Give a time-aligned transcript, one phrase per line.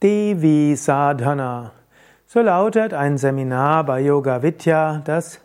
[0.00, 1.72] Devi Sadhana.
[2.24, 5.40] So lautet ein Seminar bei Yoga Vidya, das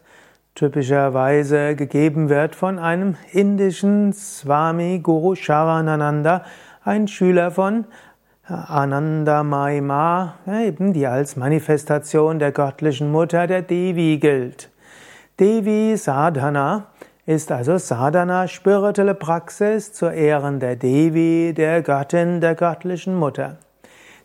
[0.54, 6.44] typischerweise gegeben wird von einem indischen Swami Guru Sharanananda,
[6.84, 7.86] ein Schüler von
[8.46, 14.70] Ananda Maima, eben die als Manifestation der göttlichen Mutter der Devi gilt.
[15.40, 16.90] Devi Sadhana
[17.26, 23.58] ist also Sadhana spirituelle Praxis zu Ehren der Devi, der Göttin der göttlichen Mutter.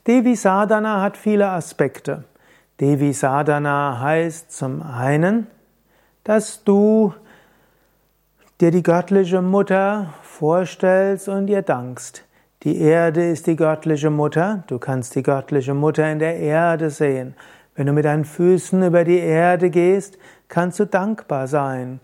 [0.09, 2.25] Devi Sadhana hat viele Aspekte.
[2.81, 5.49] Devi Sadhana heißt zum einen,
[6.25, 7.13] dass du
[8.59, 12.25] dir die göttliche Mutter vorstellst und ihr dankst.
[12.63, 17.35] Die Erde ist die göttliche Mutter, du kannst die göttliche Mutter in der Erde sehen.
[17.75, 20.17] Wenn du mit deinen Füßen über die Erde gehst,
[20.49, 22.01] kannst du dankbar sein.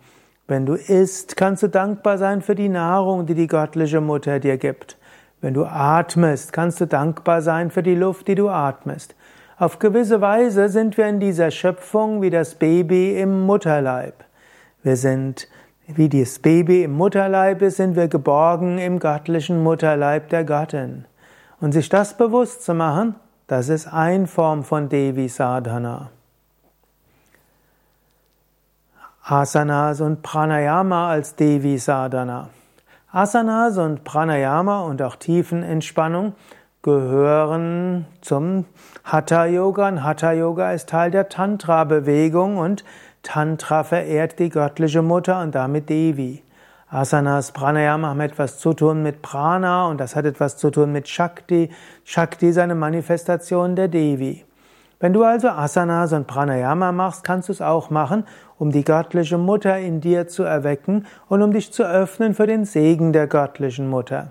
[0.47, 4.59] Wenn du isst, kannst du dankbar sein für die Nahrung, die die göttliche Mutter dir
[4.59, 4.99] gibt.
[5.45, 9.15] Wenn du atmest, kannst du dankbar sein für die Luft, die du atmest.
[9.59, 14.25] Auf gewisse Weise sind wir in dieser Schöpfung wie das Baby im Mutterleib.
[14.83, 15.47] Wir sind
[15.87, 21.05] wie das Baby im Mutterleib ist, sind wir geborgen im göttlichen Mutterleib der Göttin.
[21.61, 23.15] Und sich das bewusst zu machen,
[23.47, 26.09] das ist ein Form von Devi Sadhana.
[29.23, 32.49] Asanas und Pranayama als Devi Sadhana.
[33.15, 36.33] Asanas und Pranayama und auch Tiefenentspannung
[36.83, 38.65] gehören zum
[39.05, 39.87] Hatha Yoga.
[39.87, 42.85] Und Hatha Yoga ist Teil der Tantra Bewegung und
[43.23, 46.43] Tantra verehrt die göttliche Mutter und damit Devi.
[46.89, 51.07] Asanas, Pranayama haben etwas zu tun mit Prana und das hat etwas zu tun mit
[51.07, 51.71] Shakti.
[52.03, 54.45] Shakti ist eine Manifestation der Devi.
[55.05, 58.25] Wenn du also Asanas und Pranayama machst, kannst du es auch machen,
[58.59, 62.65] um die göttliche Mutter in dir zu erwecken und um dich zu öffnen für den
[62.65, 64.31] Segen der göttlichen Mutter.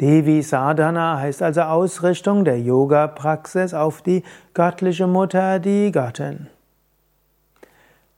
[0.00, 4.22] Devi Sadhana heißt also Ausrichtung der Yoga-Praxis auf die
[4.54, 6.46] göttliche Mutter, die Göttin.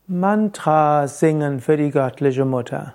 [0.07, 2.95] Mantra singen für die göttliche Mutter.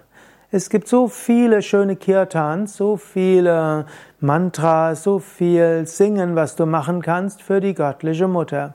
[0.52, 3.88] Es gibt so viele schöne Kirtans, so viele
[4.22, 8.74] Mantras, so viel Singen, was du machen kannst für die göttliche Mutter.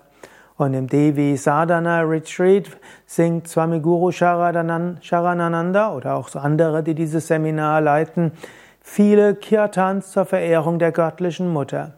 [0.60, 2.66] Und im Devi Sadhana Retreat
[3.06, 8.32] singt Swami Guru Sharanananda oder auch andere, die dieses Seminar leiten,
[8.82, 11.94] viele Kirtans zur Verehrung der göttlichen Mutter.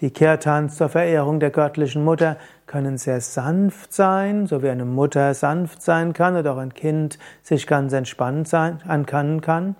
[0.00, 5.34] Die Kirtans zur Verehrung der göttlichen Mutter können sehr sanft sein, so wie eine Mutter
[5.34, 9.42] sanft sein kann oder auch ein Kind sich ganz entspannt sein kann.
[9.42, 9.76] kann.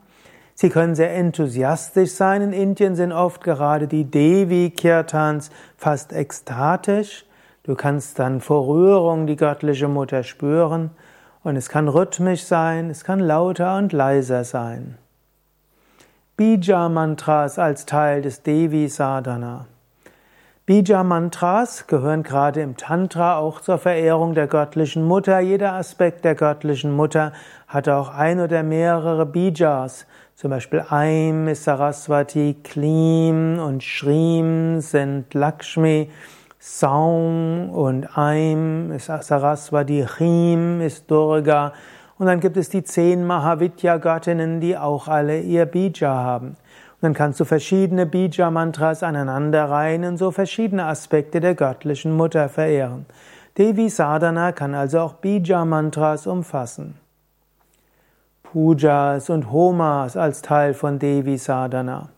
[0.53, 2.43] Sie können sehr enthusiastisch sein.
[2.43, 7.25] In Indien sind oft gerade die Devi-Kirtans fast ekstatisch.
[7.69, 10.89] Du kannst dann vor Rührung die göttliche Mutter spüren.
[11.45, 14.97] Und es kann rhythmisch sein, es kann lauter und leiser sein.
[16.39, 19.67] Bija-Mantras als Teil des Devi-Sadhana.
[20.65, 25.39] Bija-Mantras gehören gerade im Tantra auch zur Verehrung der göttlichen Mutter.
[25.41, 27.35] Jeder Aspekt der göttlichen Mutter
[27.67, 30.07] hat auch ein oder mehrere Bijas.
[30.37, 36.09] Zum Beispiel Aim ist Saraswati, Klim und Shrim sind Lakshmi,
[36.61, 41.73] Saum und Aim ist Saraswati, Chim ist Durga.
[42.19, 46.49] Und dann gibt es die zehn Mahavidya-Göttinnen, die auch alle ihr Bija haben.
[46.49, 53.07] Und dann kannst du verschiedene Bija-Mantras aneinanderreihen und so verschiedene Aspekte der göttlichen Mutter verehren.
[53.57, 56.97] Devi Sadhana kann also auch Bija-Mantras umfassen.
[58.43, 62.09] Pujas und Homas als Teil von Devi Sadhana.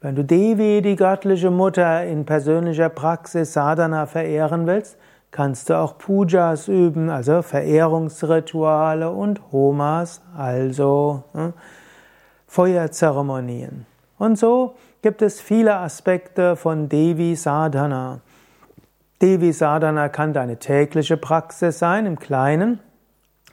[0.00, 4.98] Wenn du Devi, die göttliche Mutter, in persönlicher Praxis Sadhana verehren willst,
[5.30, 11.54] kannst du auch Pujas üben, also Verehrungsrituale und Homas, also hm,
[12.46, 13.86] Feuerzeremonien.
[14.18, 18.20] Und so gibt es viele Aspekte von Devi Sadhana.
[19.22, 22.80] Devi Sadhana kann deine tägliche Praxis sein, im Kleinen.